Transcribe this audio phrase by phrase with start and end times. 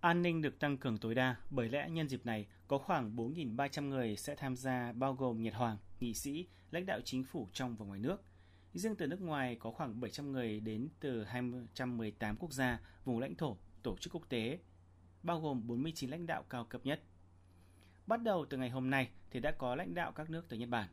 [0.00, 3.88] An ninh được tăng cường tối đa, bởi lẽ nhân dịp này có khoảng 4.300
[3.88, 7.76] người sẽ tham gia bao gồm Nhật Hoàng, nghị sĩ, lãnh đạo chính phủ trong
[7.76, 8.24] và ngoài nước.
[8.74, 13.34] Riêng từ nước ngoài có khoảng 700 người đến từ 218 quốc gia, vùng lãnh
[13.34, 14.58] thổ, tổ chức quốc tế,
[15.22, 17.02] bao gồm 49 lãnh đạo cao cấp nhất.
[18.06, 20.68] Bắt đầu từ ngày hôm nay thì đã có lãnh đạo các nước từ Nhật
[20.68, 20.88] Bản.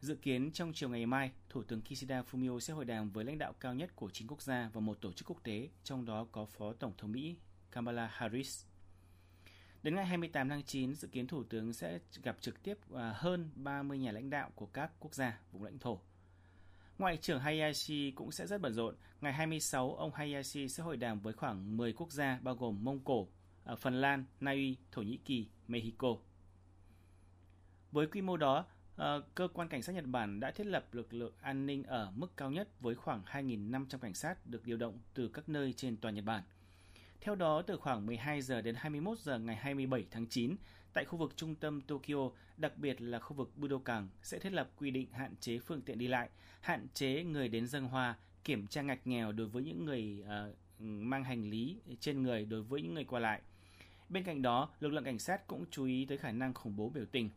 [0.00, 3.38] Dự kiến trong chiều ngày mai, Thủ tướng Kishida Fumio sẽ hội đàm với lãnh
[3.38, 6.26] đạo cao nhất của chín quốc gia và một tổ chức quốc tế, trong đó
[6.32, 7.36] có Phó Tổng thống Mỹ
[7.72, 8.64] Kamala Harris.
[9.82, 13.50] Đến ngày 28 tháng 9, dự kiến Thủ tướng sẽ gặp trực tiếp à, hơn
[13.54, 16.00] 30 nhà lãnh đạo của các quốc gia, vùng lãnh thổ.
[16.98, 18.94] Ngoại trưởng Hayashi cũng sẽ rất bận rộn.
[19.20, 23.00] Ngày 26, ông Hayashi sẽ hội đàm với khoảng 10 quốc gia bao gồm Mông
[23.00, 23.28] Cổ,
[23.64, 26.16] à, Phần Lan, Na Uy, Thổ Nhĩ Kỳ, Mexico.
[27.92, 31.14] Với quy mô đó, à, cơ quan cảnh sát Nhật Bản đã thiết lập lực
[31.14, 34.98] lượng an ninh ở mức cao nhất với khoảng 2.500 cảnh sát được điều động
[35.14, 36.42] từ các nơi trên toàn Nhật Bản–
[37.22, 40.56] theo đó, từ khoảng 12 giờ đến 21 giờ ngày 27 tháng 9,
[40.92, 44.70] tại khu vực trung tâm Tokyo, đặc biệt là khu vực Budokan, sẽ thiết lập
[44.76, 46.28] quy định hạn chế phương tiện đi lại,
[46.60, 50.56] hạn chế người đến dân hoa, kiểm tra ngạch nghèo đối với những người uh,
[50.80, 53.40] mang hành lý trên người đối với những người qua lại.
[54.08, 56.88] Bên cạnh đó, lực lượng cảnh sát cũng chú ý tới khả năng khủng bố
[56.88, 57.30] biểu tình.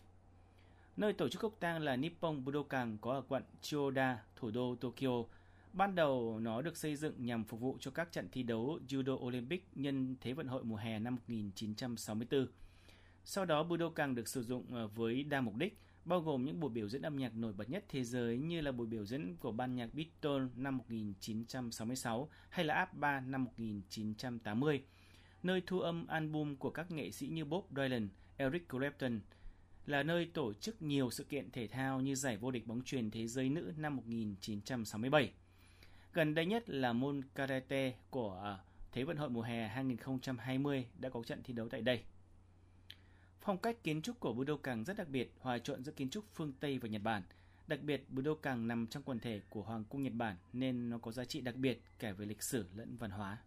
[0.98, 5.24] Nơi tổ chức cốc tang là Nippon Budokan có ở quận Chiyoda, thủ đô Tokyo,
[5.76, 9.14] Ban đầu nó được xây dựng nhằm phục vụ cho các trận thi đấu Judo
[9.14, 12.48] Olympic nhân Thế vận hội mùa hè năm 1964.
[13.24, 16.70] Sau đó Budokan được sử dụng ờ, với đa mục đích, bao gồm những buổi
[16.70, 19.52] biểu diễn âm nhạc nổi bật nhất thế giới như là buổi biểu diễn của
[19.52, 24.84] ban nhạc Beatles năm 1966 hay là Abba năm 1980,
[25.44, 29.20] nơi thu âm album của các nghệ sĩ như Bob Dylan, Eric Clapton,
[29.86, 33.12] là nơi tổ chức nhiều sự kiện thể thao như giải vô địch bóng truyền
[33.12, 35.32] thế giới nữ năm 1967.
[36.16, 38.58] Gần đây nhất là môn karate của à,
[38.92, 42.04] Thế vận hội mùa hè 2020 đã có trận thi đấu tại đây.
[43.42, 46.54] Phong cách kiến trúc của Budokan rất đặc biệt, hòa trộn giữa kiến trúc phương
[46.60, 47.22] Tây và Nhật Bản.
[47.68, 51.12] Đặc biệt, Budokan nằm trong quần thể của Hoàng cung Nhật Bản nên nó có
[51.12, 53.38] giá trị đặc biệt cả về lịch sử lẫn văn hóa.